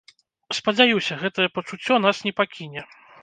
Спадзяюся, 0.59 1.17
гэтае 1.25 1.45
пачуццё 1.57 1.95
нас 2.05 2.23
не 2.31 2.35
пакіне. 2.39 2.81